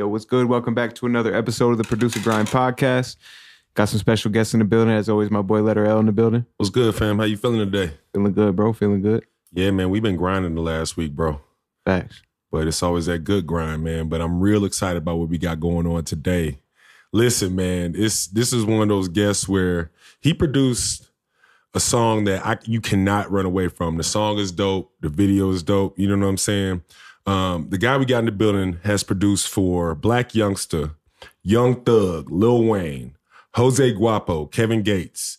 [0.00, 0.46] Yo, what's good?
[0.46, 3.16] Welcome back to another episode of the Producer Grind Podcast.
[3.74, 4.94] Got some special guests in the building.
[4.94, 6.46] As always, my boy Letter L in the building.
[6.56, 7.18] What's good, fam?
[7.18, 7.92] How you feeling today?
[8.14, 8.72] Feeling good, bro.
[8.72, 9.26] Feeling good.
[9.52, 11.42] Yeah, man, we've been grinding the last week, bro.
[11.84, 12.22] Facts.
[12.50, 14.08] But it's always that good grind, man.
[14.08, 16.60] But I'm real excited about what we got going on today.
[17.12, 21.10] Listen, man, it's this is one of those guests where he produced
[21.74, 23.98] a song that I, you cannot run away from.
[23.98, 24.94] The song is dope.
[25.02, 25.98] The video is dope.
[25.98, 26.84] You know what I'm saying?
[27.26, 30.94] Um, the guy we got in the building has produced for Blac Youngsta,
[31.42, 33.16] Young Thug, Lil Wayne,
[33.54, 35.38] Jose Guapo, Kevin Gates,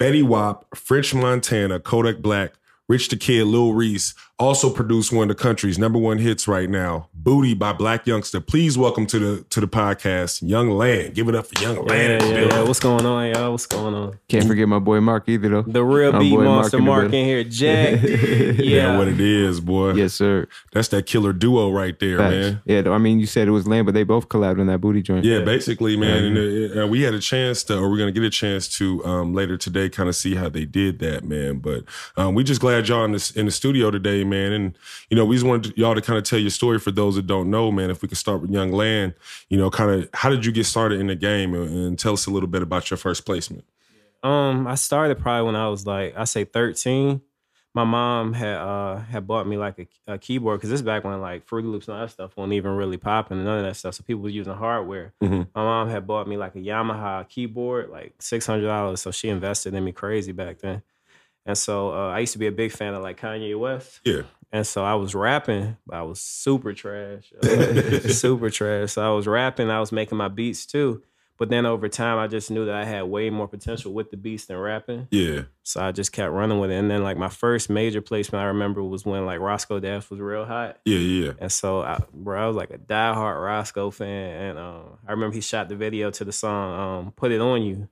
[0.00, 2.54] Fetty Wap, French Montana, Kodak Black,
[2.88, 6.70] Rich the Kid, Lil Reese, also produced one of the country's number one hits right
[6.70, 8.44] now, Booty by Blac Youngsta.
[8.46, 11.14] Please welcome to the to the podcast, Young Land.
[11.14, 12.22] Give it up for Young Land.
[12.22, 12.62] Yeah, yeah, yeah.
[12.62, 13.50] What's going on, y'all?
[13.50, 14.18] What's going on?
[14.28, 15.62] Can't forget my boy Mark either, though.
[15.62, 17.26] The real My beat monster in the Mark in building.
[17.26, 18.00] here, Jack.
[18.58, 19.92] Yeah, yeah, what it is, boy.
[19.92, 20.46] Yes, sir.
[20.72, 22.32] That's that killer duo right there, Facts.
[22.32, 22.62] man.
[22.64, 25.02] Yeah, I mean, you said it was lame, but they both collabed on that booty
[25.02, 25.24] joint.
[25.24, 26.24] Yeah, basically, man.
[26.24, 26.38] And
[26.78, 29.34] uh, uh, we had a chance to, or we're gonna get a chance to um,
[29.34, 31.58] later today, kind of see how they did that, man.
[31.58, 31.84] But
[32.16, 34.52] um, we just glad y'all in this in the studio today, man.
[34.52, 34.78] And
[35.10, 37.26] you know, we just wanted y'all to kind of tell your story for those that
[37.26, 37.90] don't know, man.
[37.90, 39.14] If we could start with Young Land,
[39.48, 42.12] you know, kind of how did you get started in the game, and, and tell
[42.12, 43.64] us a little bit about your first placement.
[44.22, 47.20] Um, I started probably when I was like I say thirteen.
[47.74, 51.04] My mom had uh had bought me like a, a keyboard because this is back
[51.04, 53.64] when like Fruity Loops and all that stuff wasn't even really popping and none of
[53.64, 53.94] that stuff.
[53.94, 55.12] So people were using hardware.
[55.22, 55.46] Mhm.
[55.54, 59.00] My mom had bought me like a Yamaha keyboard, like six hundred dollars.
[59.00, 60.82] So she invested in me crazy back then.
[61.48, 64.00] And so uh, I used to be a big fan of like Kanye West.
[64.04, 64.22] Yeah,
[64.52, 67.32] And so I was rapping, but I was super trash.
[68.12, 68.92] super trash.
[68.92, 71.02] So I was rapping, I was making my beats too.
[71.38, 74.16] But then over time, I just knew that I had way more potential with the
[74.16, 75.06] beats than rapping.
[75.12, 76.74] yeah, So I just kept running with it.
[76.74, 80.18] And then like my first major placement I remember was when like Roscoe Dash was
[80.20, 80.78] real hot.
[80.84, 81.32] yeah, yeah.
[81.38, 84.30] And so I, bro, I was like a diehard Roscoe fan.
[84.42, 87.62] And um, I remember he shot the video to the song um, "Put It On
[87.62, 87.88] You,"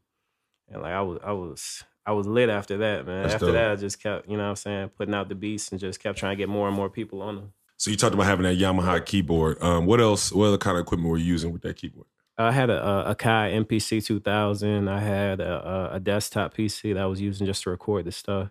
[0.68, 3.22] and like I was, I was, I was lit after that, man.
[3.22, 3.54] That's after dope.
[3.54, 6.00] that, I just kept, you know, what I'm saying, putting out the beats and just
[6.00, 7.52] kept trying to get more and more people on them.
[7.78, 9.60] So you talked about having that Yamaha keyboard.
[9.60, 10.32] Um, what else?
[10.32, 12.06] What other kind of equipment were you using with that keyboard?
[12.38, 14.88] I had a, a Akai MPC 2000.
[14.88, 18.12] I had a, a, a desktop PC that I was using just to record the
[18.12, 18.50] stuff,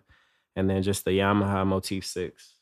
[0.54, 2.55] and then just the Yamaha Motif Six.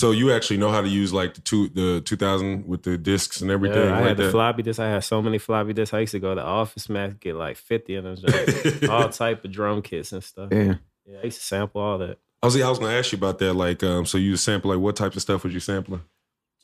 [0.00, 2.96] So you actually know how to use like the two the two thousand with the
[2.96, 4.30] discs and everything Yeah, I like had the that.
[4.32, 4.80] floppy disk.
[4.80, 5.92] I had so many floppy disks.
[5.92, 9.52] I used to go to Office Max get like 50 of them, all type of
[9.52, 10.48] drum kits and stuff.
[10.52, 10.76] Yeah.
[11.06, 12.18] Yeah, I used to sample all that.
[12.42, 13.52] I was I was gonna ask you about that.
[13.54, 16.02] Like, um, so you sample like what types of stuff was you sampling?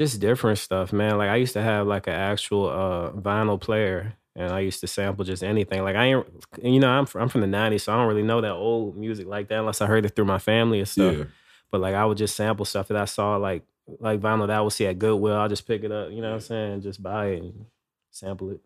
[0.01, 1.19] Just different stuff, man.
[1.19, 4.87] Like I used to have like an actual uh, vinyl player, and I used to
[4.87, 5.83] sample just anything.
[5.83, 6.27] Like I ain't,
[6.63, 8.97] you know, I'm from, I'm from the '90s, so I don't really know that old
[8.97, 11.17] music like that unless I heard it through my family and stuff.
[11.17, 11.25] Yeah,
[11.71, 13.63] But like I would just sample stuff that I saw like
[14.01, 15.37] like vinyl that I would see at Goodwill.
[15.37, 16.81] I'll just pick it up, you know what I'm saying?
[16.83, 17.67] Just buy it and
[18.11, 18.61] sample it.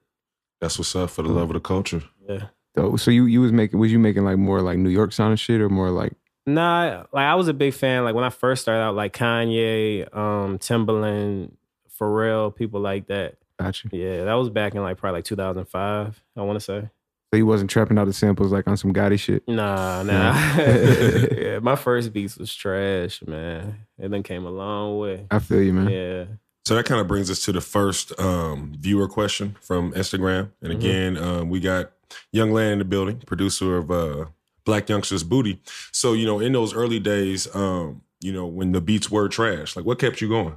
[0.61, 2.03] that's what's up for the love of the culture.
[2.29, 2.47] Yeah.
[2.77, 5.37] So, so you you was making was you making like more like New York sounding
[5.37, 6.13] shit or more like
[6.47, 8.05] Nah, like I was a big fan.
[8.05, 11.53] Like when I first started out, like Kanye, um, Timbaland,
[11.99, 13.37] Pharrell, people like that.
[13.59, 13.89] gotcha?
[13.93, 16.23] Yeah, that was back in like probably like 2005.
[16.37, 16.89] I want to say.
[17.33, 19.47] So you wasn't trapping out the samples like on some Gotti shit.
[19.47, 20.33] Nah, nah.
[20.59, 23.87] yeah, my first beats was trash, man.
[23.99, 25.27] It then came a long way.
[25.31, 25.89] I feel you, man.
[25.91, 26.25] Yeah.
[26.65, 30.51] So that kind of brings us to the first um, viewer question from Instagram.
[30.61, 30.77] And Mhm.
[30.77, 31.93] again, um, we got
[32.33, 34.27] Young Land in the building, producer of uh,
[34.67, 35.61] Blac Youngsta's Booty.
[35.93, 39.77] So you know, in those early days, um, you know, when the beats were trash,
[39.77, 40.57] like what kept you going?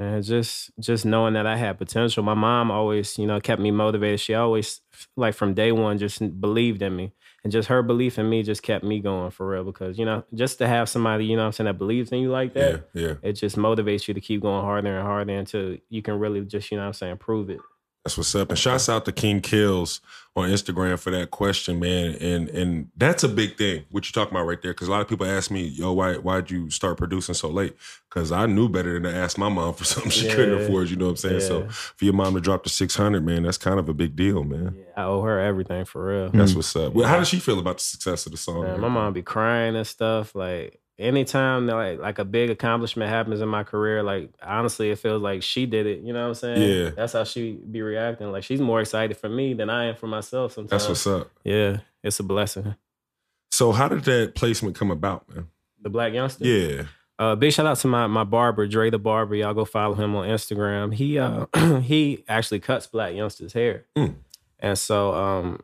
[0.00, 2.22] And just just knowing that I had potential.
[2.22, 4.20] My mom always, you know, kept me motivated.
[4.20, 4.80] She always
[5.16, 7.12] like from day one just believed in me.
[7.42, 10.24] And just her belief in me just kept me going for real because, you know,
[10.34, 12.88] just to have somebody, you know what I'm saying, that believes in you like that,
[12.94, 13.14] Yeah, yeah.
[13.22, 16.70] it just motivates you to keep going harder and harder until you can really just,
[16.70, 17.60] you know what I'm saying, prove it.
[18.08, 18.48] That's what's up.
[18.48, 20.00] And shouts out to King Kills
[20.34, 22.14] on Instagram for that question, man.
[22.14, 23.84] And and that's a big thing.
[23.90, 24.72] What you talking about right there?
[24.72, 27.76] Because a lot of people ask me, "Yo, why why'd you start producing so late?"
[28.08, 30.88] Because I knew better than to ask my mom for something she couldn't afford.
[30.88, 31.40] You know what I'm saying?
[31.40, 34.42] So for your mom to drop to 600, man, that's kind of a big deal,
[34.42, 34.86] man.
[34.96, 36.30] I owe her everything for real.
[36.30, 36.60] That's hmm.
[36.60, 36.94] what's up.
[36.94, 38.62] Well, how does she feel about the success of the song?
[38.62, 40.34] Man, my mom be crying and stuff.
[40.34, 44.98] Like anytime that like like a big accomplishment happens in my career, like honestly, it
[44.98, 46.00] feels like she did it.
[46.00, 46.62] You know what I'm saying?
[46.84, 46.90] Yeah.
[46.90, 48.30] That's how she be reacting.
[48.32, 50.52] Like she's more excited for me than I am for myself.
[50.52, 50.70] Sometimes.
[50.86, 51.30] That's what's up.
[51.44, 52.74] Yeah, it's a blessing.
[53.50, 55.48] So how did that placement come about, man?
[55.80, 56.38] The Blac Youngsta.
[56.78, 56.84] Yeah.
[57.20, 59.34] Uh, big shout out to my my barber, Dre the barber.
[59.34, 60.94] Y'all go follow him on Instagram.
[60.94, 61.46] He uh
[61.80, 64.14] he actually cuts Blac Youngsta's hair, Mm.
[64.60, 65.60] and so um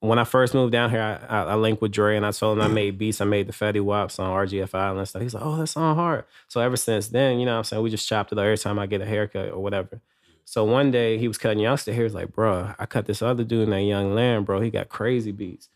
[0.00, 2.58] when I first moved down here, I, I, I linked with Dre and I told
[2.58, 3.20] him I made beats.
[3.20, 5.22] I made the Fetty Wap on RGF Island and stuff.
[5.22, 6.24] He's like, oh, that song hard.
[6.48, 8.56] So ever since then, you know what I'm saying, we just chopped it up every
[8.56, 10.00] time I get a haircut or whatever.
[10.46, 11.94] So one day he was cutting Youngsta.
[11.94, 14.60] He was like, "Bro, I cut this other dude named Young Land, bro.
[14.60, 15.68] He got crazy beats."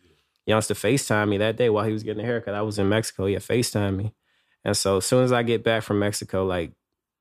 [0.49, 2.55] Youngsta FaceTime me that day while he was getting a haircut.
[2.55, 3.27] I was in Mexico.
[3.27, 4.13] He had FaceTime me.
[4.65, 6.73] And so as soon as I get back from Mexico, like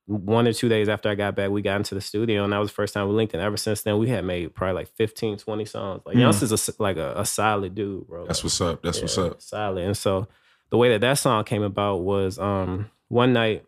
[0.06, 2.58] one or two days after I got back, we got into the studio and that
[2.58, 3.34] was the first time we linked.
[3.34, 6.02] And ever since then, we had made probably like 15, 20 songs.
[6.06, 6.22] Like Mm.
[6.30, 8.26] Youngsta's a, like a, a solid dude, bro.
[8.28, 8.82] That's what's up.
[8.84, 9.42] That's what's up.
[9.42, 9.84] Solid.
[9.86, 10.28] And so
[10.70, 13.66] the way that that song came about was um one night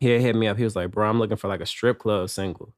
[0.00, 0.56] he had hit me up.
[0.58, 2.74] He was like, "Bro, I'm looking for like a strip club single."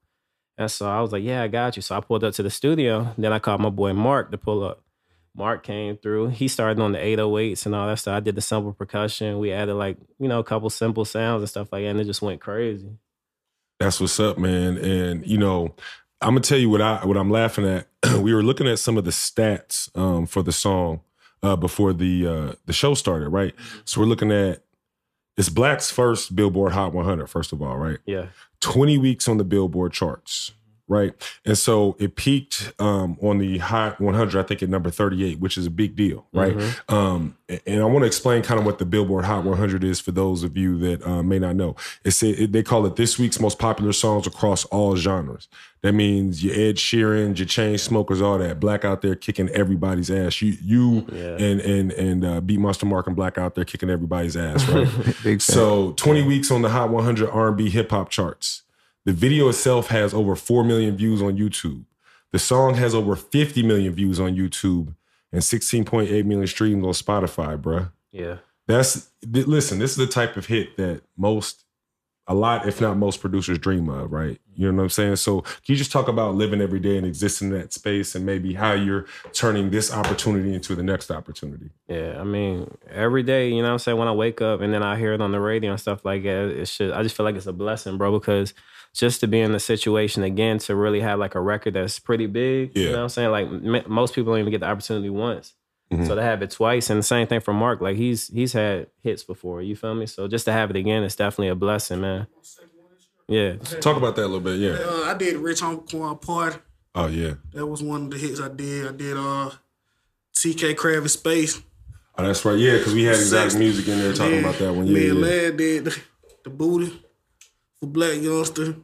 [0.59, 2.51] And so I was like, "Yeah, I got you." So I pulled up to the
[2.51, 3.15] studio.
[3.17, 4.83] Then I called my boy Mark to pull up.
[5.37, 6.29] Mark came through.
[6.29, 8.17] He started on the 808s and all that stuff.
[8.17, 9.39] I did the simple percussion.
[9.39, 12.05] We added like you know a couple simple sounds and stuff like that, and it
[12.05, 12.91] just went crazy.
[13.79, 14.79] That's what's up, man.
[14.79, 15.75] And you know,
[16.21, 17.89] I'm gonna tell you what I what I'm laughing at.
[18.21, 21.01] we were looking at some of the stats um, for the song
[21.43, 23.55] uh, before the uh, the show started, right?
[23.85, 24.63] So we're looking at
[25.37, 27.27] it's Blac's first Billboard Hot 100.
[27.27, 27.99] First of all, right?
[28.07, 28.27] Yeah,
[28.61, 30.53] 20 weeks on the Billboard charts,
[30.89, 31.13] right?
[31.45, 35.59] And so it peaked um, on the Hot 100, I think at number 38, which
[35.59, 36.57] is a big deal, right?
[36.89, 37.37] Um,
[37.67, 40.43] and I want to explain kind of what the Billboard Hot 100 is for those
[40.43, 41.77] of you that uh, may not know.
[42.05, 45.49] It's it, they call it this week's most popular songs across all genres.
[45.83, 48.59] That means your Ed Sheeran, your Chainsmokers, all that.
[48.59, 50.43] Blac out there kicking everybody's ass.
[50.43, 51.37] You, you Yeah.
[51.37, 55.41] and and and uh, Beat Monster Mark and Blac out there kicking everybody's ass, right?
[55.41, 58.63] So 20 weeks on the Hot 100 R&B hip hop charts.
[59.07, 61.85] The video itself has over 4 million views on YouTube.
[62.33, 64.95] The song has over 50 million views on YouTube
[65.33, 67.93] and 16.8 million streams on Spotify, bruh.
[68.11, 68.39] yeah.
[68.67, 71.65] That's th- listen, this is the type of hit that most
[72.27, 74.41] a lot, if not most producers dream of, right?
[74.57, 75.17] You know what I'm saying?
[75.17, 78.25] So can you just talk about living every day and existing in that space and
[78.25, 81.71] maybe how you're turning this opportunity into the next opportunity?
[81.89, 84.73] Yeah, I mean, every day, you know what I'm saying, when I wake up and
[84.73, 87.17] then I hear it on the radio and stuff like that, it should I just
[87.17, 88.55] feel like it's a blessing, bro, because
[88.95, 92.27] just to be in the situation again to really have like a record that's pretty
[92.27, 93.31] big, you know what I'm saying?
[93.31, 95.53] Like m- most people don't even get the opportunity once.
[95.93, 96.07] Mhm.
[96.07, 98.87] So to have it twice and the same thing for Mark, like he's he's had
[99.03, 100.07] hits before, you feel me?
[100.07, 102.27] So just to have it again is definitely a blessing, man.
[103.29, 103.57] Yeah.
[103.81, 104.79] Talk about that a little bit, yeah.
[104.81, 106.59] Uh, I did Rich Homie Quan Party.
[106.95, 107.35] Oh yeah.
[107.53, 108.87] That was one of the hits I did.
[108.87, 109.51] I did uh
[110.35, 111.63] TK Kravitz Space.
[112.19, 112.59] Oh, that's right.
[112.59, 114.91] Yeah, because we had exact music in there talking Me about that one.
[114.93, 115.27] Me Yeah, and yeah.
[115.27, 116.01] Lad did the,
[116.45, 116.99] the booty
[117.79, 118.81] for Blac Youngsta.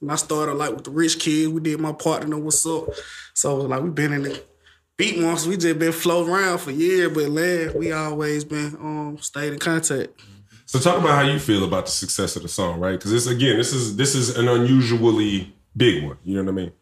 [0.00, 1.48] And I started like with the rich kid.
[1.48, 2.88] We did my part to know what's up.
[3.34, 4.42] So like we been in the
[4.96, 5.48] beat monsters.
[5.48, 9.58] We just been floating around for years, but Lad, we always been um stayed in
[9.58, 10.10] contact.
[10.66, 12.98] So talk about how you feel about the success of the song, right?
[12.98, 16.18] Because this again, this is this is an unusually big one.
[16.24, 16.72] You know what I mean?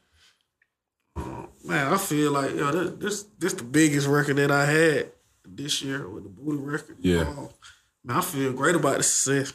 [1.64, 5.12] Man, I feel like yo, this this this the biggest record that I had
[5.46, 6.96] this year with the booty record.
[7.00, 7.20] Yeah.
[7.20, 7.48] Um,
[8.04, 9.52] man, I feel great about the success.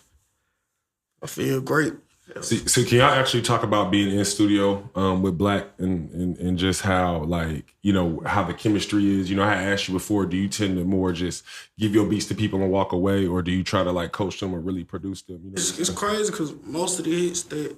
[1.24, 1.94] I feel great.
[2.42, 6.38] So, so can y'all actually talk about being in studio um, with Blac and, and
[6.38, 9.30] and just how like you know how the chemistry is?
[9.30, 10.26] You know, I asked you before.
[10.26, 11.44] Do you tend to more just
[11.78, 14.40] give your beats to people and walk away, or do you try to like coach
[14.40, 15.42] them or really produce them?
[15.44, 17.76] You know, It's, it's crazy because most of the hits that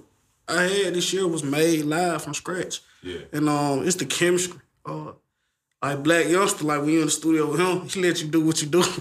[0.48, 2.80] I had this year was made live from scratch.
[3.02, 3.20] Yeah.
[3.32, 4.60] And um, it's the chemistry.
[4.84, 5.12] Uh,
[5.82, 8.44] like Blac Youngsta, like when you in the studio with him, he let you do
[8.44, 8.84] what you do.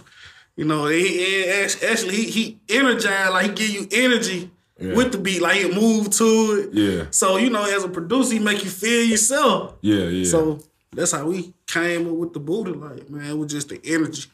[0.57, 4.51] You know, he, he actually he he energized, like he give you energy
[4.81, 4.95] Yeah.
[4.95, 6.73] with the beat, like it move to it.
[6.73, 7.05] Yeah.
[7.11, 9.75] So you know, as a producer, he make you feel yourself.
[9.81, 10.25] yeah, yeah.
[10.29, 10.59] So
[10.91, 12.71] that's how we came up with the booty.
[12.71, 14.29] Like man, it was just the energy.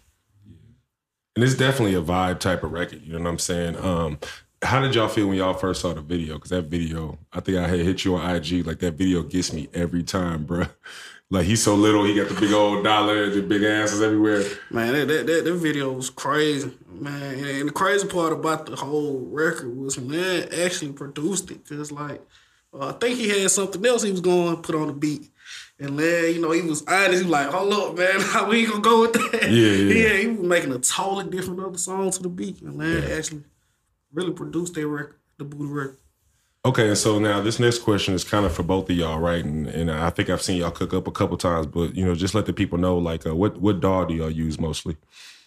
[1.36, 3.04] And it's definitely a vibe type of record.
[3.04, 3.78] You know what I'm saying?
[3.78, 4.18] Um,
[4.64, 6.34] how did y'all feel when y'all first saw the video?
[6.36, 8.66] Because that video, I think I had hit you on IG.
[8.66, 10.70] Like that video gets me every time, bruh.
[11.30, 14.44] Like he's so little, he got the big old dollar, the big asses everywhere.
[14.72, 17.34] Man, that, that, that, that video was crazy, man.
[17.44, 21.68] And, the crazy part about the whole record was man actually produced it.
[21.68, 22.22] Cause like,
[22.74, 25.30] uh, I think he had something else he was going to put on the beat.
[25.80, 27.18] And then, you know, he was honest.
[27.18, 29.52] He was like, hold up, man, how we ain't gonna go with that?
[29.52, 30.18] Yeah, yeah.
[30.18, 32.62] he was making a totally different other song to the beat.
[32.62, 33.44] And then actually
[34.14, 35.98] really produced that record, the booty record.
[36.68, 39.44] Okay, and so now this next question is kind of for both of y'all, right?
[39.44, 42.14] And and I think I've seen y'all cook up a couple times, but you know,
[42.14, 44.98] just let the people know, like, uh, what what DAW do y'all use mostly?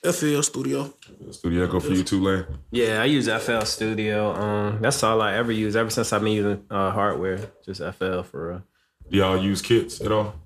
[0.02, 0.94] FL Studio.
[1.30, 2.46] Studio Echo for you too, Lane?
[2.70, 4.32] Yeah, I use FL Studio.
[4.32, 8.22] Um, that's all I ever use ever since I've been using uh, hardware, just FL
[8.22, 8.62] for real.
[9.10, 10.36] Do y'all use kits at all?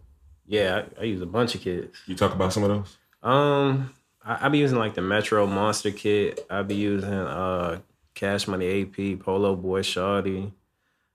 [0.45, 2.01] Yeah, I, I use a bunch of kits.
[2.07, 2.97] You talk about some of those?
[3.23, 6.45] Um, I, I be using like the Metro Monster kit.
[6.51, 7.79] I be using uh
[8.15, 10.51] Cash Money AP, Polo Boy Shawty.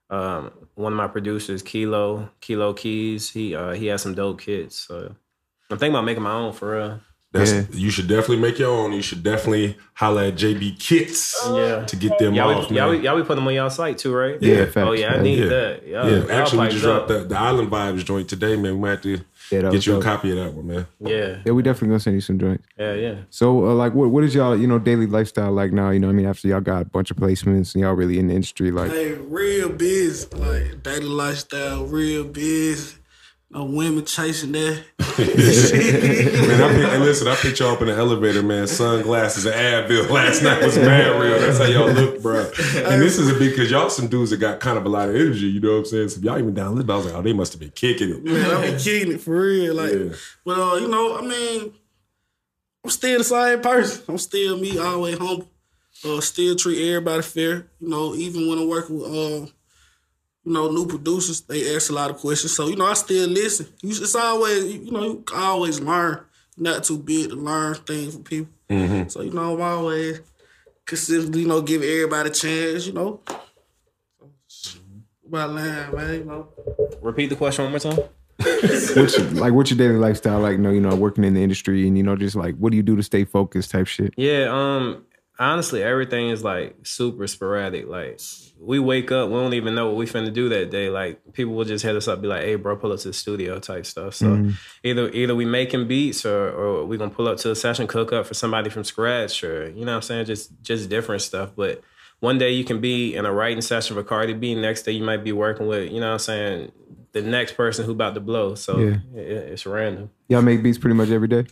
[0.10, 3.30] Um, one of my producers, Kilo, Kilo Keys.
[3.30, 4.76] He uh he has some dope kits.
[4.76, 5.16] So
[5.70, 7.02] I'm thinking about making my own for real.
[7.32, 7.64] That's Yeah.
[7.72, 8.92] you should definitely make your own.
[8.92, 11.86] You should definitely holla at JB Kits Yeah.
[11.86, 14.00] to get them Y'all, off, be, y'all, be, y'all be putting them on y'all site
[14.00, 14.38] too, right?
[14.42, 14.66] Yeah, Yeah.
[14.66, 14.88] facts.
[14.88, 15.46] Oh yeah, I need yeah.
[15.50, 15.88] that.
[15.88, 18.74] Y'all, yeah, actually, we piped just dropped the, the Island Vibes joint today, man.
[18.76, 19.10] We might have to
[19.52, 20.88] Yeah, get was you a copy of that one, man.
[21.00, 22.66] Yeah, Yeah, we definitely gonna send you some joints.
[22.80, 23.16] yeah, yeah.
[23.30, 25.92] So, uh, like, what what is y'all you know daily lifestyle like now?
[25.92, 28.18] You know, what I mean, after y'all got a bunch of placements and y'all really
[28.18, 32.96] in the industry, like, Hey, real biz, like daily lifestyle, real busy.
[33.52, 34.84] No women chasing that.
[35.00, 38.68] Man, I pick, hey, listen, I picked y'all up in the elevator, man.
[38.68, 41.40] Sunglasses and Advil last night was mad real.
[41.40, 42.44] That's how y'all look, bro.
[42.76, 45.10] And this is a big because y'all some dudes that got kind of a lot
[45.10, 45.48] of energy.
[45.48, 46.10] You know what I'm saying?
[46.10, 48.24] So y'all even down lit, I was like, oh, they must have been kicking it.
[48.24, 49.74] Man, I be kicking it for real.
[49.76, 50.14] Like, Yeah.
[50.46, 51.74] but uh, you know, I mean,
[52.84, 54.04] I'm still the same person.
[54.08, 55.50] I'm still me, always humble.
[56.06, 57.68] Uh, still treat everybody fair.
[57.80, 59.52] You know, even when I'm working with uh,
[60.44, 62.56] you know, new producers, they ask a lot of questions.
[62.56, 63.68] So you know, I still listen.
[63.82, 66.26] You, it's always, you know, you always learn.
[66.58, 68.52] Not too big to learn things from people.
[69.10, 70.22] So you know, I'm always
[70.86, 72.86] consistently, you know, give everybody a chance.
[72.86, 73.22] You know,
[75.26, 76.14] about line, man.
[76.14, 76.50] You know.
[77.02, 78.00] Repeat the question one more time.
[78.40, 80.54] what's your, like what's your daily lifestyle like?
[80.54, 82.78] You know, you know, working in the industry and you know, just like what do
[82.78, 84.14] you do to stay focused, type shit.
[84.18, 85.06] Yeah, um,
[85.40, 87.88] honestly, everything is like super sporadic.
[87.88, 88.20] Like
[88.60, 90.90] we wake up, we don't even know what we finna do that day.
[90.90, 93.14] Like people will just hit us up, be like, "Hey, bro, pull up to the
[93.14, 94.14] studio," type stuff.
[94.16, 94.52] So mm-hmm.
[94.84, 98.12] either either we making beats or or we gonna pull up to a session, cook
[98.12, 101.52] up for somebody from scratch, or you know what I'm saying, just just different stuff.
[101.56, 101.82] But
[102.20, 104.54] one day you can be in a writing session for Cardi B.
[104.56, 106.72] Next day you might be working with, you know what I'm saying,
[107.14, 108.56] the next person who about to blow.
[108.56, 108.98] So Yeah.
[109.16, 110.10] it, it's random.
[110.28, 111.46] Y'all make beats pretty much every day.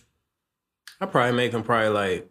[0.99, 2.29] I probably make them probably like.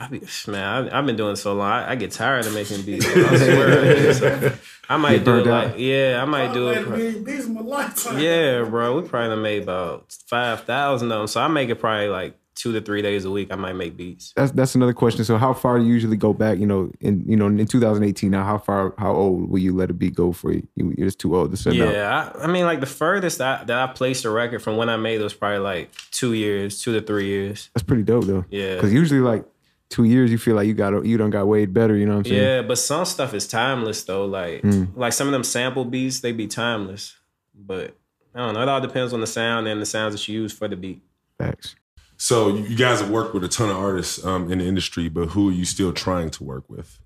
[0.00, 1.70] I be man, I, I've been doing so long.
[1.70, 3.04] I, I get tired of making beats.
[3.06, 4.14] I swear.
[4.14, 4.52] So,
[4.88, 6.76] I might do it like yeah, I might do it.
[6.76, 8.18] made a million beats in my lifetime.
[8.18, 11.26] Yeah, bro, we probably made about five thousand of them.
[11.26, 13.52] So I make it probably like two to three days a week.
[13.52, 14.32] I might make beats.
[14.36, 15.24] That's that's another question.
[15.24, 16.58] So, how far do you usually go back?
[16.58, 18.30] You know, in you know, in 2018.
[18.30, 20.66] Now, how far, how old will you let a beat go for you?
[20.74, 21.92] you you're just too old to send out.
[21.92, 24.88] Yeah, I, I mean, like the furthest I, that I placed a record from when
[24.88, 27.70] I made it was probably like two years, two to three years.
[27.74, 28.44] That's pretty dope though.
[28.50, 28.74] Yeah.
[28.74, 29.44] Because usually, like
[29.90, 31.96] two years, you feel like you got you don't got way better.
[31.96, 32.42] You know what I'm saying?
[32.42, 34.26] Yeah, but some stuff is timeless though.
[34.26, 34.64] Like
[34.94, 37.16] like some of them sample beats, they be timeless.
[37.54, 37.96] But
[38.34, 38.62] I don't know.
[38.62, 41.02] It all depends on the sound and the sounds that you use for the beat.
[41.38, 41.76] Thanks.
[42.16, 45.08] So you you guys have worked with a ton of artists um, in the industry,
[45.08, 47.00] but who are you still trying to work with?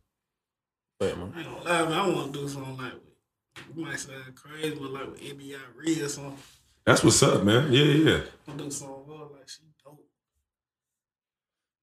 [0.98, 1.92] But man, I don't lie, man.
[1.92, 5.58] I want to do something like with, it might sound crazy, but like with India
[5.76, 6.38] Ree or something.
[6.84, 7.72] That's what's up, man.
[7.72, 8.20] Yeah, yeah.
[8.46, 10.04] I want do something with her, like she dope.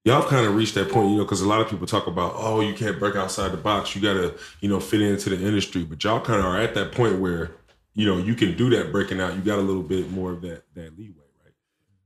[0.04, 2.32] Y'all kind of reached that point, you know, because a lot of people talk about,
[2.34, 3.94] oh, you can't break outside the box.
[3.94, 5.84] You got to, you know, fit into the industry.
[5.84, 7.50] But y'all kind of are at that point where,
[7.94, 9.34] you know, you can do that breaking out.
[9.34, 11.52] You got a little bit more of that that leeway, right?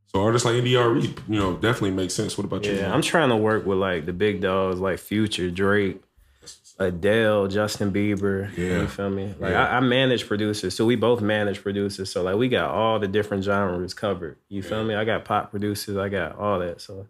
[0.07, 2.37] So artists like India.Arie, you know, definitely makes sense.
[2.37, 2.73] What about you?
[2.73, 2.93] yeah.
[2.93, 6.03] I'm trying to work with like the big dogs like Future, Drake,
[6.81, 8.51] Adele, Justin Bieber.
[8.57, 8.81] Yeah.
[8.81, 9.33] You feel me?
[9.39, 9.69] Like Yeah.
[9.69, 12.11] I, I manage producers, so we both manage producers.
[12.11, 14.37] So like we got all the different genres covered.
[14.49, 14.97] You feel me?
[14.97, 16.81] I got pop producers, I got all that.
[16.81, 17.07] So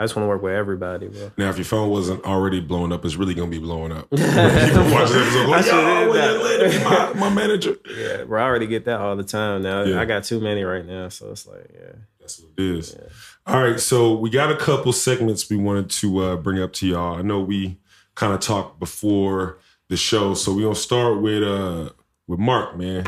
[0.00, 1.30] I just want to work with everybody, bro.
[1.36, 4.08] Now, if your phone wasn't already blowing up, it's really gonna be blowing up.
[4.08, 7.76] People watch the episode, go, I should "Yo, have that." let me- my, my manager.
[7.94, 9.82] Yeah, bro, I already get that all the time now.
[9.82, 10.00] Yeah.
[10.00, 11.92] I got too many right now, so it's like, yeah.
[12.18, 12.96] That's what it is.
[13.46, 16.86] All right, so we got a couple segments we wanted to uh, bring up to
[16.86, 17.18] y'all.
[17.18, 17.78] I know we
[18.14, 21.90] kind of talked before the show, so we're gonna start with uh
[22.26, 23.06] with Mark, man.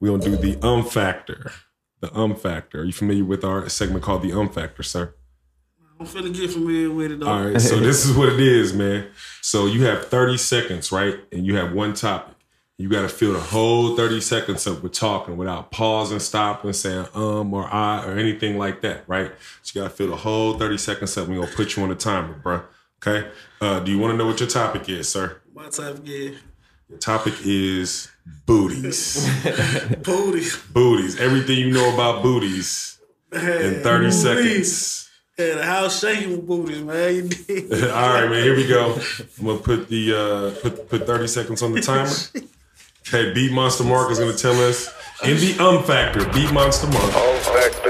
[0.00, 1.52] We're gonna do the um factor.
[2.00, 2.80] The um factor.
[2.80, 5.14] Are you familiar with our segment called the um factor, sir?
[5.98, 7.28] I'm finna get familiar with it though.
[7.28, 9.08] All right, so this is what it is, man.
[9.40, 11.16] So you have 30 seconds, right?
[11.32, 12.34] And you have one topic.
[12.78, 17.06] You got to fill the whole 30 seconds up with talking without pausing, stopping, saying
[17.14, 19.32] um or I or anything like that, right?
[19.62, 21.26] So you got to fill the whole 30 seconds up.
[21.26, 22.62] We're going to put you on the timer, bro.
[23.02, 23.30] Okay?
[23.62, 25.40] Uh, do you want to know what your topic is, sir?
[25.54, 25.70] My
[26.04, 26.30] yeah.
[26.88, 28.10] Your topic is
[28.44, 29.26] booties.
[30.02, 30.56] booties.
[30.72, 31.18] booties.
[31.18, 33.00] Everything you know about booties
[33.32, 35.05] in 30 seconds.
[35.38, 37.14] Yeah, the house shaking with booties, man.
[37.14, 37.84] You did.
[37.90, 38.42] All right, man.
[38.42, 38.98] Here we go.
[39.38, 40.14] I'm gonna put the
[40.56, 42.10] uh, put put 30 seconds on the timer.
[43.08, 46.24] Okay, Beat Monster Mark is gonna tell us in the um factor.
[46.32, 47.12] Beat Monster Mark,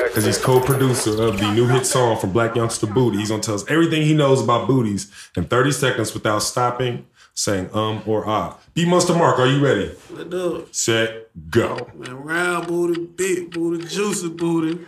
[0.08, 3.16] because he's co-producer of the new hit song from Blac Youngsta Booty.
[3.16, 7.70] He's gonna tell us everything he knows about booties in 30 seconds without stopping, saying
[7.72, 8.58] um or ah.
[8.74, 9.90] Beat Monster Mark, are you ready?
[10.10, 10.76] Let's do it.
[10.76, 11.88] Set, go.
[11.94, 14.84] Man, round booty, big booty, juicy booty,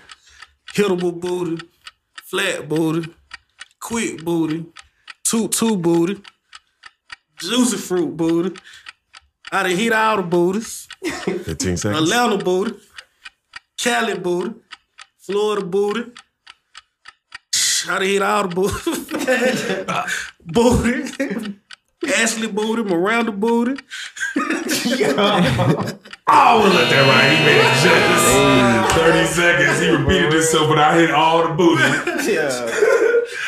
[0.75, 1.67] hittable booty,
[2.28, 3.08] flat booty,
[3.80, 4.66] quick booty,
[5.25, 6.20] toot toot booty,
[7.38, 8.54] juicy fruit booty.
[9.50, 10.88] I done hit all the booties.
[11.02, 11.85] 15 seconds.
[12.02, 12.78] Atlanta booty,
[13.78, 14.54] Cali booty,
[15.18, 16.12] Florida booty,
[17.88, 18.75] I done hit all the booty.
[20.44, 21.58] booty.
[22.14, 23.82] Ashley booty, Miranda booty.
[26.30, 27.30] Oh, let that right.
[27.32, 28.26] He made it just
[28.99, 29.80] 30 seconds.
[29.80, 31.82] He repeated himself, but I hit all the booty.
[32.32, 32.50] Yeah.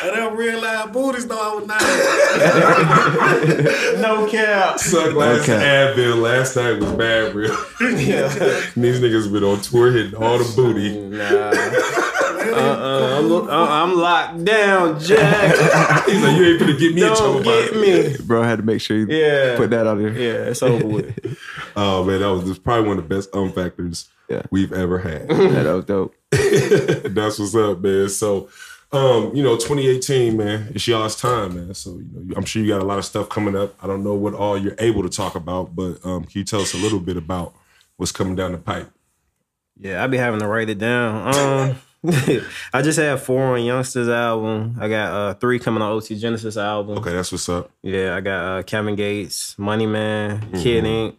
[0.03, 1.81] I didn't realize booties though I was not.
[4.01, 4.79] No cap.
[4.79, 5.53] Suck last Okay.
[5.53, 7.51] Advil last night was bad, real.
[7.79, 8.27] Yeah.
[8.75, 10.97] These niggas been on tour hitting all the booty.
[10.99, 11.51] Nah.
[12.41, 13.19] Uh-uh.
[13.19, 15.55] I'm, uh, I'm locked down, Jack.
[16.07, 17.33] He's like, you ain't gonna get me in trouble.
[17.33, 18.15] Don't about get me.
[18.25, 19.55] Bro, I had to make sure you Yeah.
[19.57, 20.09] put that out there.
[20.11, 21.13] Yeah, it's over with.
[21.75, 24.43] Oh man, that was, was probably one of the best um factors Yeah.
[24.51, 25.29] we've ever had.
[25.29, 26.15] Yeah, that was dope.
[26.31, 28.09] That's what's up, man.
[28.09, 28.49] So,
[28.93, 31.73] um, you know, 2018, man, it's y'all's time, man.
[31.73, 33.75] So, you know, I'm sure you got a lot of stuff coming up.
[33.83, 36.61] I don't know what all you're able to talk about, but um, can you tell
[36.61, 37.53] us a little bit about
[37.97, 38.89] what's coming down the pipe?
[39.79, 41.33] Yeah, I be having to write it down.
[41.35, 41.75] Um,
[42.73, 44.77] I just had four on Youngsta's album.
[44.79, 46.97] I got uh, three coming on OT Genasis album.
[46.97, 47.71] Okay, that's what's up.
[47.83, 51.15] Yeah, I got uh, Kevin Gates, Money Man, Kid Ink.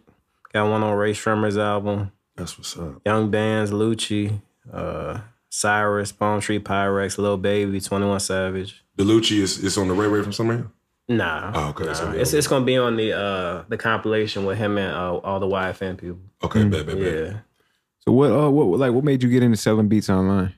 [0.53, 2.11] Got one on Rae Sremmurd's album.
[2.35, 3.01] That's what's up.
[3.05, 4.41] Young Bands, Lucci,
[4.71, 5.19] uh,
[5.49, 8.83] Cyrus, Palm Tree Pyrex, Lil Baby, 21 Savage.
[8.97, 10.67] Delucci is, is on the Ray Ray from somewhere.
[11.09, 11.93] Nah, Oh, okay, nah.
[11.93, 12.21] so yeah.
[12.21, 15.47] it's it's gonna be on the uh the compilation with him and uh, all the
[15.47, 16.21] YFN people.
[16.41, 17.03] Okay, bad, bad, bad.
[17.25, 17.39] Yeah,
[18.05, 20.53] So what uh what like what made you get into selling beats online?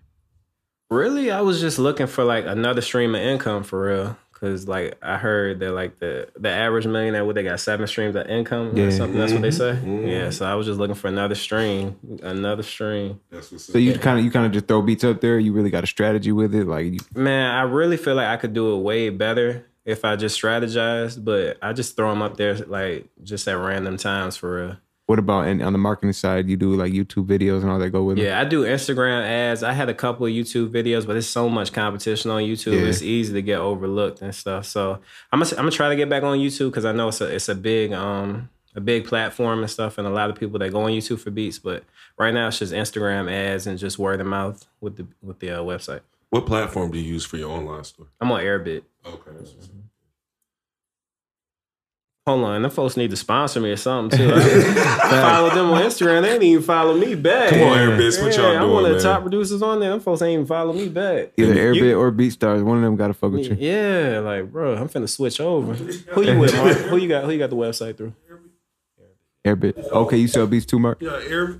[0.91, 4.17] really, I was just looking for like another stream of income for real.
[4.45, 8.15] Cause like I heard that like the the average millionaire, what they got seven streams
[8.15, 8.85] of income Yeah.
[8.85, 9.17] or something.
[9.17, 9.81] That's what they mm-hmm.
[9.81, 9.87] say.
[9.87, 10.07] Mm-hmm.
[10.07, 13.19] Yeah, so I was just looking for another stream, another stream.
[13.31, 13.65] That's what's.
[13.65, 15.39] So you kind of you kind of just throw beats up there.
[15.39, 18.37] You really got a strategy with it, like you, Man, I really feel like I
[18.37, 22.37] could do it way better if I just strategized, but I just throw them up
[22.37, 24.77] there like just at random times for real.
[25.05, 26.49] What about and on the marketing side?
[26.49, 28.23] You do like YouTube videos and all that go with it.
[28.23, 29.61] Yeah, I do Instagram ads.
[29.61, 32.81] I had a couple of YouTube videos, but there's so much competition on YouTube.
[32.81, 32.87] Yeah.
[32.87, 34.65] It's easy to get overlooked and stuff.
[34.65, 34.99] So
[35.31, 37.33] I'm gonna I'm gonna try to get back on YouTube because I know it's a
[37.33, 40.71] it's a big um a big platform and stuff, and a lot of people that
[40.71, 41.59] go on YouTube for beats.
[41.59, 41.83] But
[42.17, 45.51] right now it's just Instagram ads and just word of mouth with the with the
[45.51, 46.01] uh, website.
[46.31, 48.07] What platform do you use for your online store?
[48.19, 48.83] I'm on Airbit.
[49.05, 49.75] Okay, that's what's up.
[52.27, 54.33] Hold on, them folks need to sponsor me or something too.
[54.35, 56.23] I follow them on Instagram.
[56.23, 57.51] They ain't even follow me back.
[57.51, 59.91] Come on, Airbits, what y'all Yeah, I'm one of the top producers on there.
[59.91, 61.33] Them folks ain't even follow me back.
[61.37, 63.55] Either You- Airbit or BeatStars, one of them got to fuck with you.
[63.59, 65.73] Yeah, like bro, I'm finna switch over.
[65.75, 66.75] Who you with, Mark?
[66.77, 67.25] Who you got?
[67.25, 68.13] Who you got the website through?
[69.45, 69.77] Airbit.
[69.91, 70.97] Okay, you sell beats too, Mark.
[71.03, 71.59] Yeah, every,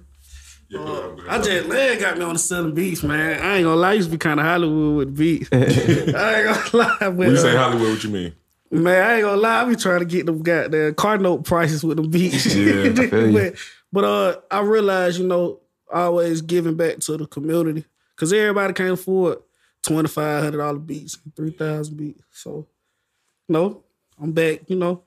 [0.70, 3.40] Yeah, go I just Land got me on the selling beats, man.
[3.40, 5.50] I ain't gonna lie, I used to be kind of Hollywood with beats.
[5.54, 8.34] I ain't gonna lie, but when you say Hollywood, what you mean?
[8.84, 11.84] Man, I ain't gonna lie, I be trying to get them goddamn car note prices
[11.84, 12.56] with them beats.
[12.56, 13.34] Yeah, I feel you.
[13.34, 13.56] but,
[13.92, 15.60] but uh, I realized, you know,
[15.92, 17.86] always giving back to the community
[18.16, 19.40] because everybody can't afford
[19.84, 22.24] twenty five hundred dollar beats, three thousand beats.
[22.32, 22.68] So,
[23.48, 23.84] no,
[24.22, 24.62] I'm back.
[24.68, 25.04] You know,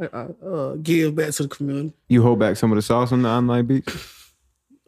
[0.00, 1.92] I, I uh, give back to the community.
[2.08, 4.16] You hold back some of the sauce on the online beats.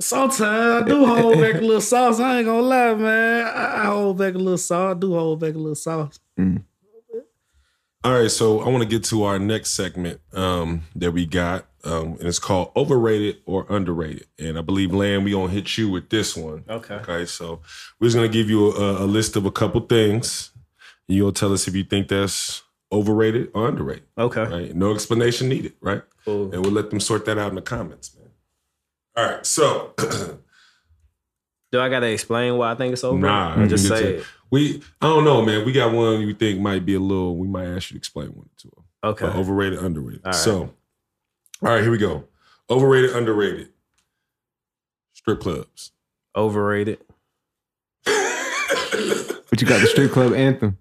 [0.00, 2.18] Sometimes I do hold back a little sauce.
[2.18, 3.46] I ain't gonna lie, man.
[3.46, 4.96] I, I hold back a little sauce.
[4.96, 6.18] I do hold back a little sauce.
[8.04, 11.66] All right, so I want to get to our next segment um, that we got,
[11.84, 14.26] um, and it's called overrated or underrated.
[14.40, 16.64] And I believe, Lamb, we gonna hit you with this one.
[16.68, 16.94] Okay.
[16.96, 17.60] Okay, so
[18.00, 20.50] we're just gonna give you a, a list of a couple things,
[21.08, 24.04] and you'll tell us if you think that's overrated or underrated.
[24.18, 24.44] Okay.
[24.44, 24.74] Right?
[24.74, 26.02] No explanation needed, right?
[26.24, 26.52] Cool.
[26.52, 28.30] And we'll let them sort that out in the comments, man.
[29.16, 29.94] All right, so
[31.70, 33.30] Do I gotta explain why I think it's overrated?
[33.30, 34.26] nah, just say to- it.
[34.52, 34.80] We.
[35.00, 35.66] I don't know, man.
[35.66, 37.36] We got one you think might be a little.
[37.36, 38.84] We might ask you to explain one to them.
[39.02, 39.26] Okay.
[39.26, 40.20] But overrated, underrated.
[40.24, 40.34] All right.
[40.36, 40.72] So,
[41.60, 42.28] all right, here we go.
[42.70, 43.70] Overrated, underrated.
[45.14, 45.90] Strip clubs.
[46.36, 47.00] Overrated.
[48.04, 50.78] But you got the strip club anthem.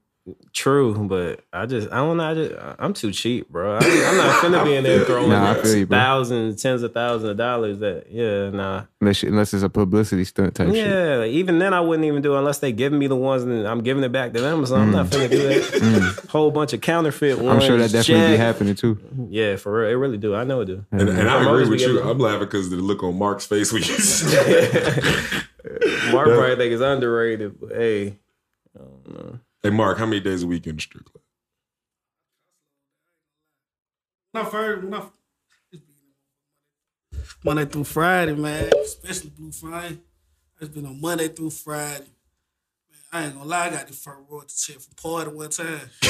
[0.54, 2.24] True, but I just I don't know.
[2.30, 3.76] I just I'm too cheap, bro.
[3.76, 7.38] I, I'm not finna be in there throwing Nah, you, thousands, tens of thousands of
[7.38, 7.80] dollars.
[7.80, 8.84] That yeah, nah.
[9.00, 10.86] Unless, unless it's a publicity stunt type shit.
[10.88, 13.44] Yeah, like, even then I wouldn't even do it unless they giving me the ones
[13.44, 14.65] and I'm giving it back to them.
[14.65, 16.26] So I'm not finna do that.
[16.30, 17.50] Whole bunch of counterfeit ones.
[17.50, 17.54] Mm.
[17.54, 19.00] I'm sure that definitely be happening too.
[19.30, 20.36] Yeah, for real, it really do.
[20.36, 20.86] I know it do.
[20.91, 22.00] And, and I I'm agree with you.
[22.00, 25.13] able- I'm laughing because the look on Mark's face when you said
[26.12, 28.17] Mark probably think it's underrated, but hey,
[28.76, 29.39] I don't know.
[29.63, 31.21] Hey, Mark, how many days a week in the club?
[34.32, 35.04] When I first, when I,
[37.43, 40.00] Monday through Friday, man, especially Blue Friday.
[40.60, 42.08] It's been on Monday through Friday.
[43.13, 45.82] Man, I ain't gonna lie, I got the first royalty check for party one time.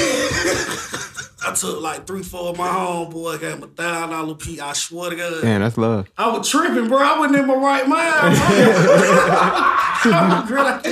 [1.43, 4.59] I took like three, four of my homeboy, gave him a thousand dollar piece.
[4.59, 5.43] I swear to God.
[5.43, 6.07] Man, that's love.
[6.17, 6.99] I was tripping, bro.
[6.99, 8.35] I wasn't in my right mind.
[10.03, 10.91] I was grinding.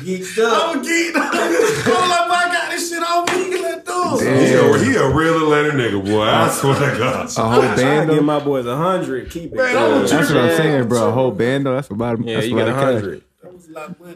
[0.00, 0.52] geeked up.
[0.52, 1.34] I was geeked up.
[1.34, 3.60] I was like, "Boy, I got this shit on me.
[3.62, 4.48] Let's do it.
[4.48, 6.22] He a, he a real Atlanta nigga, boy.
[6.22, 7.26] I swear to God.
[7.36, 9.30] A whole I band give my boys a hundred.
[9.30, 9.56] Keep it.
[9.56, 10.06] Man, going.
[10.06, 11.08] That's what I'm saying, bro.
[11.08, 11.74] A whole band though.
[11.74, 12.24] That's about.
[12.24, 13.22] Yeah, that's you a get a hundred.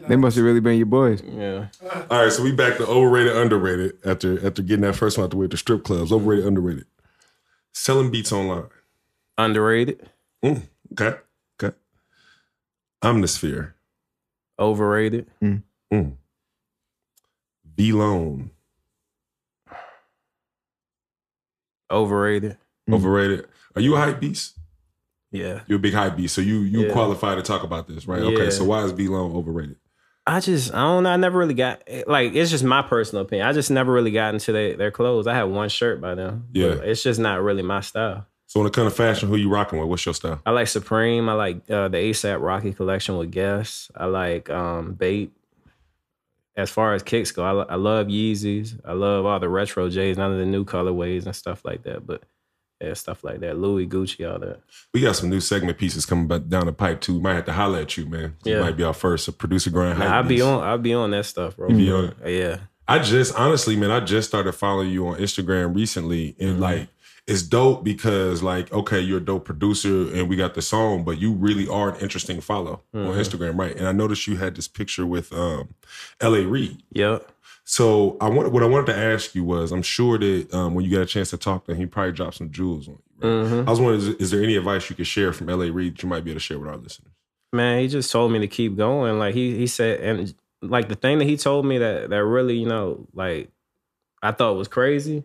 [0.07, 1.21] They must have really been your boys.
[1.23, 1.67] Yeah.
[2.09, 5.31] All right, so we back to overrated, underrated after after getting that first one out
[5.31, 5.47] the way.
[5.47, 6.85] The strip clubs, overrated, underrated.
[7.73, 8.65] Selling beats online.
[9.37, 10.09] Underrated.
[10.43, 11.17] Mm, okay,
[11.61, 11.75] okay.
[13.01, 13.73] Omnisphere.
[14.59, 15.27] Overrated.
[15.41, 15.63] Mm.
[17.77, 18.49] VLONE.
[21.91, 22.57] Overrated.
[22.89, 22.93] Mm.
[22.95, 23.47] Overrated.
[23.75, 24.57] Are you a hype beast?
[25.33, 25.61] Yeah.
[25.67, 26.93] You're a big hype beast, so you you Yeah.
[26.93, 28.21] qualify to talk about this, right?
[28.21, 29.75] Okay, so why is VLONE overrated?
[30.25, 31.09] I just I don't know.
[31.09, 33.45] I never really got like it's just my personal opinion.
[33.47, 35.27] I just never really got into their, their clothes.
[35.27, 36.47] I had one shirt by them.
[36.53, 36.75] Yeah.
[36.75, 38.25] it's just not really my style.
[38.45, 39.89] So when it comes to fashion, who you rocking with?
[39.89, 40.39] What's your style?
[40.45, 41.27] I like Supreme.
[41.27, 43.89] I like uh, the ASAP Rocky collection with Guess.
[43.97, 45.31] I like um, Bait.
[46.55, 48.79] As far as kicks go, I, I love Yeezys.
[48.85, 52.05] I love all the retro J's, none of the new colorways and stuff like that.
[52.05, 52.21] But
[52.83, 53.57] yeah, stuff like that.
[53.57, 54.59] Louis, Gucci, all that.
[54.93, 57.15] We got some new segment pieces coming back down the pipe too.
[57.15, 58.35] We might have to holler at you, man.
[58.43, 58.61] You Yeah.
[58.61, 59.25] might be our first.
[59.25, 59.99] So producer grind.
[59.99, 60.63] Nah, I'll be on.
[60.63, 61.69] I'll be on that stuff, bro.
[61.69, 62.15] You be on?
[62.25, 62.57] Yeah.
[62.87, 66.61] I just honestly, man, I just started following you on Instagram recently, and Mm-hmm.
[66.61, 66.87] like
[67.25, 71.17] it's dope because like okay, you're a dope producer, and we got the song, but
[71.19, 73.07] you really are an interesting follow Mm-hmm.
[73.11, 73.73] on Instagram, right?
[73.75, 75.69] And I noticed you had this picture with um,
[76.19, 76.43] L.A.
[76.45, 76.83] Reid.
[76.91, 77.29] Yep.
[77.65, 80.83] So I want what I wanted to ask you was, I'm sure that um, when
[80.83, 83.29] you got a chance to talk to him, he probably dropped some jewels on you.
[83.29, 83.49] Right?
[83.49, 83.67] Mhm.
[83.67, 85.71] I was wondering, is, is there any advice you could share from L.A.
[85.71, 87.11] Reid that you might be able to share with our listeners?
[87.53, 89.19] man, he just told me to keep going.
[89.19, 92.57] Like he he said, and like the thing that he told me that that really,
[92.57, 93.49] you know, like
[94.21, 95.23] I thought was crazy.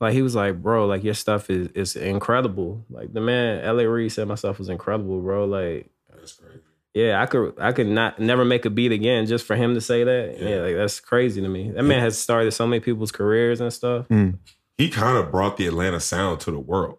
[0.00, 2.84] Like he was like, bro, like your stuff is is incredible.
[2.90, 3.86] Like the man, L.A.
[3.88, 5.44] Reid said my stuff was incredible, bro.
[5.44, 6.60] Like That's crazy.
[6.96, 9.82] Yeah, I could I could not never make a beat again just for him to
[9.82, 10.38] say that.
[10.40, 10.48] Yeah.
[10.48, 11.70] Yeah, like that's crazy to me.
[11.70, 14.06] That man has started so many people's careers and stuff.
[14.08, 16.96] He kind of brought the Atlanta sound to the world.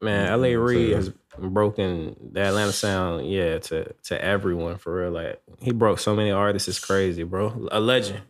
[0.00, 0.28] Man.
[0.28, 0.52] L.A.
[0.52, 5.10] So, Reid has broken the Atlanta sound, yeah, to to everyone for real.
[5.10, 7.68] Like he broke so many artists, it's crazy, bro.
[7.72, 8.20] A legend.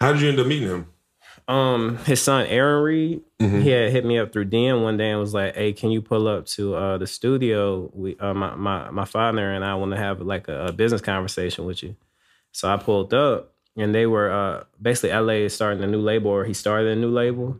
[0.00, 0.88] How did you end up meeting him?
[1.48, 3.62] Um, his son Aaron Reid, Mhm.
[3.62, 6.02] he had hit me up through DM one day and was like, "Hey, can you
[6.02, 7.88] pull up to uh the studio?
[7.94, 11.00] We uh my my, my father and I want to have like a, a business
[11.00, 11.94] conversation with you."
[12.50, 16.30] So I pulled up, and they were uh basically LA is starting a new label,
[16.32, 17.56] or he started a new label,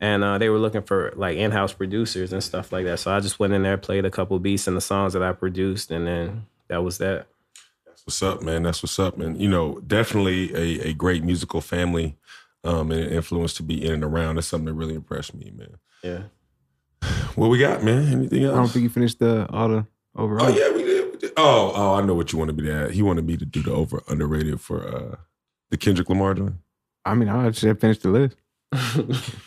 [0.00, 2.98] and uh, they were looking for like in-house producers and stuff like that.
[2.98, 5.32] So I just went in there, played a couple beats and the songs that I
[5.32, 7.26] produced, and then that was that.
[7.84, 8.62] That's what's up, man.
[8.62, 9.18] That's what's up.
[9.18, 12.16] And you know, definitely a, a great musical family
[12.64, 14.36] um, and an influence to be in and around.
[14.36, 15.76] That's something that really impressed me, man.
[16.02, 16.22] Yeah.
[17.34, 18.12] What we got, man?
[18.12, 18.54] Anything else?
[18.54, 20.46] I don't think you finished the all the overall.
[20.46, 21.32] Oh yeah, we did, we did.
[21.36, 22.90] Oh, oh, I know what you wanted me to add.
[22.90, 25.16] He wanted me to do the over underrated for uh
[25.70, 26.54] the Kendrick Lamar joint.
[27.04, 28.36] I mean, I should have finished the list.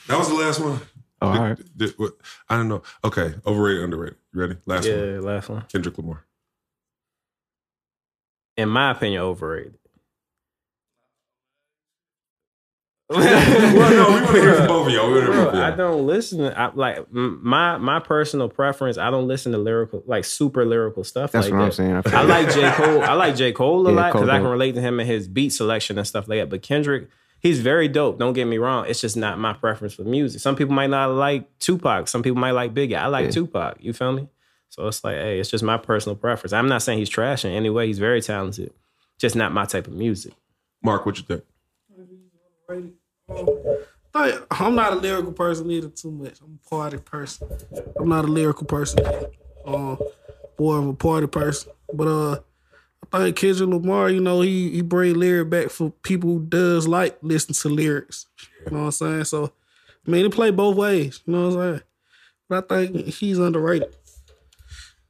[0.07, 0.79] That was the last one.
[1.21, 1.77] Oh, Did- right.
[1.77, 2.13] did- what-
[2.49, 2.81] I don't know.
[3.03, 4.17] Okay, overrated, underrated.
[4.33, 4.55] You ready?
[4.65, 4.97] Last one.
[4.97, 5.61] yeah, last one.
[5.63, 6.23] Kendrick Lamar.
[8.57, 9.77] In my opinion, overrated.
[13.75, 15.07] well, no, we want to hear from both of y'all.
[15.07, 16.39] We want to hear Bro, from I don't listen.
[16.39, 18.97] To, I, like my my personal preference.
[18.97, 21.31] I don't listen to lyrical, like super lyrical stuff.
[21.31, 21.65] That's like what that.
[21.65, 21.71] I'm
[22.03, 22.15] saying.
[22.15, 23.01] I, I like- like J Cole.
[23.03, 25.27] I like J Cole a Yeah, lot because I can relate to him and his
[25.27, 26.49] beat selection and stuff like that.
[26.49, 28.17] But Kendrick, he's very dope.
[28.19, 28.85] Don't get me wrong.
[28.87, 30.41] It's just not my preference for music.
[30.41, 32.07] Some people might not like Tupac.
[32.07, 32.97] Some people might like Biggie.
[32.97, 33.31] I like Yeah.
[33.31, 33.77] Tupac.
[33.81, 34.27] You feel me?
[34.69, 36.53] So it's like, hey, it's just my personal preference.
[36.53, 37.87] I'm not saying he's trash in any way.
[37.87, 38.71] He's very talented.
[39.19, 40.33] Just not my type of music.
[40.81, 41.43] Mark, what you think?
[44.13, 46.39] I'm not a lyrical person either too much.
[46.41, 47.47] I'm a party person.
[47.99, 48.99] I'm not a lyrical person.
[49.65, 49.97] Um,
[50.59, 51.71] more of a party person.
[51.93, 52.39] But uh,
[53.13, 56.87] I think Kendrick Lamar, you know, he he bring lyric back for people who does
[56.87, 58.27] like listen to lyrics.
[58.65, 59.23] You know what I'm saying?
[59.25, 59.53] So,
[60.05, 61.21] I mean, it play both ways.
[61.25, 61.83] You know what I'm saying?
[62.49, 63.95] But I think he's underrated.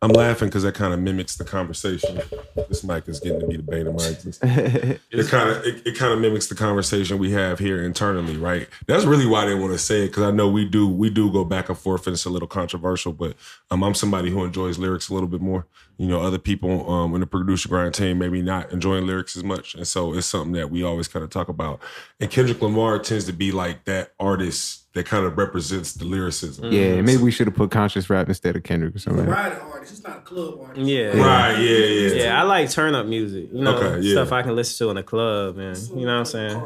[0.03, 2.19] I'm laughing because that kind of mimics the conversation.
[2.67, 4.99] This mic is getting to be the bane of my existence.
[5.11, 8.67] it kind of it, it kind of mimics the conversation we have here internally, right?
[8.87, 11.31] That's really why didn't want to say it because I know we do we do
[11.31, 13.35] go back and forth and it's a little controversial, but
[13.69, 15.67] um, I'm somebody who enjoys lyrics a little bit more.
[16.01, 19.43] You know, other people um, in the producer grind team maybe not enjoying lyrics as
[19.43, 21.79] much, and so it's something that we always kind of talk about.
[22.19, 26.71] And Kendrick Lamar tends to be like that artist that kind of represents the lyricism.
[26.71, 29.27] yeah, maybe we should have put conscious rap instead of Kendrick or something.
[29.27, 29.91] Riding artist.
[29.91, 30.87] He's not a club artist.
[30.87, 31.09] Yeah.
[31.09, 31.59] Right?
[31.59, 32.23] Yeah, yeah.
[32.23, 33.49] Yeah, I like turn up music.
[33.53, 34.13] You know, Okay, yeah.
[34.13, 36.63] stuff I can listen to in the club, and you know what I'm saying.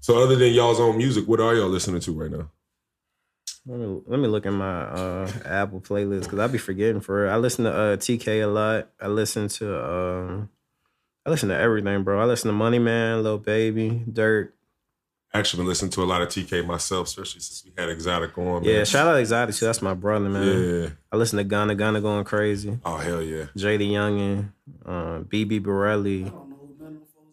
[0.00, 2.50] So other than y'all's own music, what are y'all listening to right now?
[3.66, 7.22] Let me let me look in my uh, Apple playlist because I be forgetting for
[7.22, 7.32] real.
[7.32, 8.90] I listen to uh, TK a lot.
[9.00, 10.50] I listen to um,
[11.24, 12.20] I listen to everything, bro.
[12.20, 14.54] I listen to Money Man, Lil Baby, Dirt.
[15.32, 18.62] Actually, been listening to a lot of TK myself, especially since we had Exotic on.
[18.62, 18.64] Man.
[18.64, 19.64] Yeah, shout out Exotic too.
[19.64, 20.82] That's my brother, man.
[20.82, 20.88] Yeah.
[21.10, 22.78] I listen to Gunna Gunna going crazy.
[22.84, 23.46] Oh hell yeah.
[23.56, 24.52] JD Youngin,
[24.84, 26.30] uh, BB Borelli.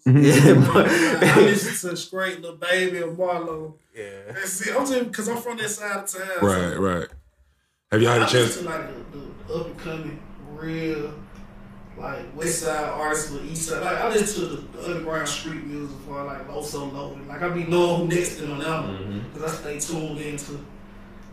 [0.06, 3.74] Yeah, but- I listen to straight the baby and Marlo.
[3.96, 4.32] yeah.
[4.34, 4.76] That's it.
[4.76, 6.28] I'm just because I'm from that side of town.
[6.40, 7.08] so Right, right.
[7.92, 8.62] Have y'all had I a chance?
[8.62, 10.24] listen to like the, the up and coming
[10.56, 11.14] real
[11.98, 13.84] like West Side artists with East Side.
[13.84, 17.18] Like I listen to the, the underground street music for like low so low.
[17.28, 19.20] Like I be knowing who next to them now Mm-hmm.
[19.34, 20.66] because I stay tuned into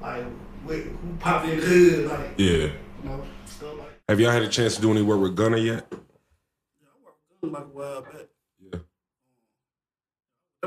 [0.02, 0.24] like
[0.64, 2.06] what, who pop in the hood.
[2.10, 2.46] Like Yeah.
[2.56, 2.72] you
[3.04, 3.88] know stuff like.
[4.08, 5.86] Have y'all had a chance to do any work with Gunna yet?
[5.92, 5.98] Yeah,
[6.88, 8.26] I worked with him like a while back.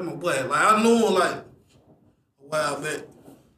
[0.06, 0.12] Yeah.
[0.12, 0.48] That's my boy.
[0.50, 1.44] Like I knew him like a
[2.40, 3.02] while back.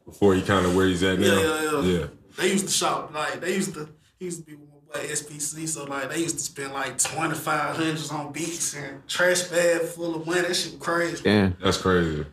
[0.06, 1.26] Before he kind of where he's at now.
[1.26, 2.00] Yeah, yeah, yeah.
[2.00, 2.06] Yeah.
[2.38, 3.90] They used to shop like they used to.
[4.20, 6.98] He used to be with my boy SPC, so like they used to spend like
[6.98, 10.42] twenty five hundreds on beats and trash bag full of money.
[10.42, 11.24] That shit crazy.
[11.24, 11.56] Damn.
[11.64, 12.26] That's crazy.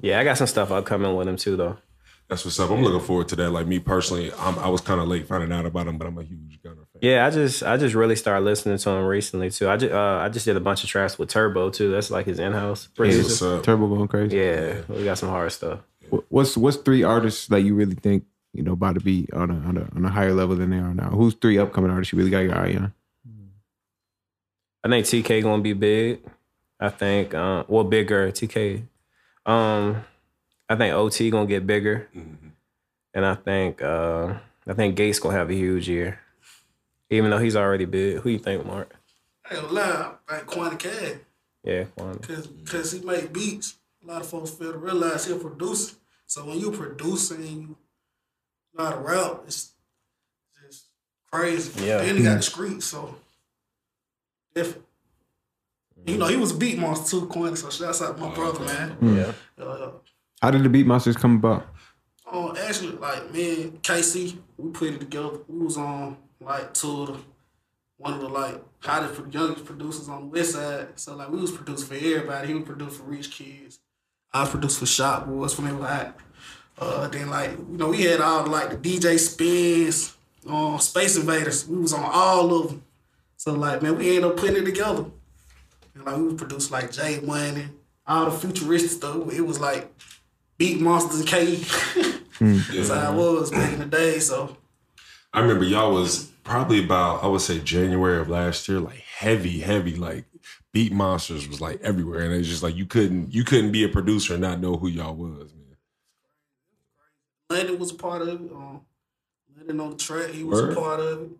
[0.00, 1.78] Yeah, I got some stuff upcoming with him too, though.
[2.28, 2.70] That's what's up.
[2.70, 3.50] I'm looking forward to that.
[3.50, 6.18] Like me personally, I'm, I was kind of late finding out about him, but I'm
[6.18, 7.00] a huge Gunna fan.
[7.00, 9.68] Yeah, I just I just really started listening to him recently too.
[9.68, 11.92] I just uh, I just did a bunch of tracks with Turbo too.
[11.92, 13.22] That's like his in house producer.
[13.22, 13.62] what's up.
[13.62, 14.38] Turbo going crazy.
[14.38, 15.80] Yeah, we got some hard stuff.
[16.28, 19.54] What's what's three artists that you really think you know about to be on a
[19.54, 21.10] on a, on a higher level than they are now?
[21.10, 22.92] Who's three upcoming artists you really got your eye on?
[24.82, 26.20] I think TK gonna be big.
[26.80, 28.82] I think uh, well bigger TK.
[29.44, 30.04] Um,
[30.68, 32.52] I think OT gonna get bigger, Mhm.
[33.14, 36.20] and I think uh, I think Gates gonna have a huge year,
[37.10, 38.18] even though he's already big.
[38.18, 38.94] Who you think, Mark?
[39.48, 41.18] I ain't gonna lie, I like Quantic Cash,
[41.62, 42.18] Yeah, Quan.
[42.18, 43.76] cause cause he make beats.
[44.02, 45.96] A lot of folks fail to realize he a producer.
[46.26, 47.76] So when you producing, and you
[48.74, 49.42] know how rap.
[49.46, 49.72] It's
[50.64, 50.86] just
[51.30, 51.84] crazy.
[51.86, 51.98] Yeah.
[51.98, 53.16] Then he got the street, so
[54.54, 54.84] different.
[56.06, 57.56] You know, he was a beat monster too, Quantic.
[57.58, 58.96] So shouts out to my brother, man.
[59.00, 59.32] Yeah.
[59.64, 59.90] Uh,
[60.46, 61.66] How did the Beat Monsters come about?
[62.30, 65.40] Oh, actually, like me and KC, we put it together.
[65.48, 67.18] We was on like two of the
[67.96, 71.00] one of the like hottest youngest producers on the west side.
[71.00, 72.46] So like we was producing for everybody.
[72.46, 73.80] He was producing for rich kids.
[74.32, 76.16] I was producing for shop boys when they were hot.
[76.78, 80.16] Uh, then like you know we had all like the DJ spins,
[80.48, 81.66] uh, Space Invaders.
[81.66, 82.84] We was on all of them.
[83.36, 85.06] So like man, we ended up putting it together.
[85.96, 87.66] And like we produced like J Money,
[88.06, 89.32] all the futuristic stuff.
[89.32, 89.92] It was like
[90.58, 91.54] Beat Monsters and K.
[92.40, 94.18] That's how I was back in the day.
[94.18, 94.56] So
[95.32, 99.60] I remember y'all was probably about I would say January of last year, like heavy,
[99.60, 100.24] heavy, like
[100.72, 103.88] Beat Monsters was like everywhere, and it's just like you couldn't you couldn't be a
[103.88, 105.76] producer and not know who y'all was, man.
[107.50, 108.52] London was a part of it.
[108.52, 108.80] Um,
[109.56, 110.72] London on the track, he was Word.
[110.72, 111.30] a part of it.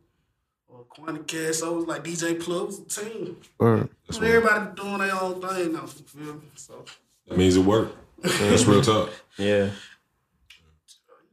[0.72, 3.36] Uh, Quantic Cash, so it was like DJ Plug was a team.
[3.58, 5.82] Or That's everybody doing their own thing now.
[5.82, 6.40] You feel me?
[6.54, 6.84] So
[7.28, 7.96] that means it worked.
[8.26, 9.10] That's real talk.
[9.38, 9.70] Yeah.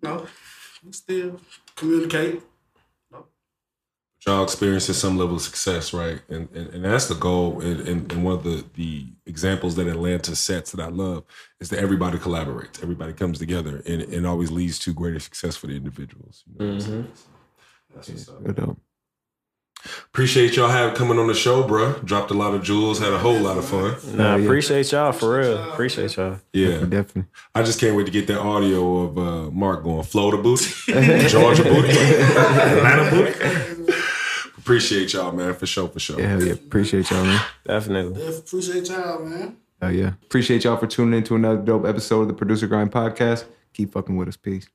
[0.01, 0.27] No,
[0.85, 1.39] we still
[1.75, 2.41] communicate.
[4.25, 6.21] y'all experiencing some level of success, right?
[6.29, 7.61] And and, and that's the goal.
[7.61, 11.23] And, and, and one of the, the examples that Atlanta sets that I love
[11.59, 15.55] is that everybody collaborates, everybody comes together, and it, it always leads to greater success
[15.55, 16.43] for the individuals.
[16.47, 16.91] You know what I'm?
[16.91, 17.95] Mm-hmm.
[17.95, 18.77] That's what's up.
[19.83, 20.05] Good dope.
[20.07, 21.93] Appreciate y'all have coming on the show, bro.
[22.03, 23.95] Dropped a lot of jewels, had a whole lot of fun.
[24.15, 24.43] Nah, Oh, yeah.
[24.45, 25.71] appreciate y'all for real.
[25.71, 26.39] Appreciate y'all.
[26.53, 27.25] Yeah, Definitely.
[27.55, 30.65] I just can't wait to get that audio of uh, Mark going Florida booty,
[31.29, 33.93] Georgia booty, Atlanta booty.
[34.57, 36.19] Appreciate y'all, man, for sure, for sure.
[36.19, 36.53] Yeah, hell yeah.
[36.53, 37.41] Appreciate y'all, man.
[37.65, 38.13] Definitely.
[38.13, 39.57] Definitely appreciate y'all, man.
[39.81, 40.07] Hell yeah.
[40.23, 43.43] Appreciate y'all for tuning in to another dope episode of the Producer Grind Podcast.
[43.73, 44.37] Keep fucking with us.
[44.37, 44.69] Peace.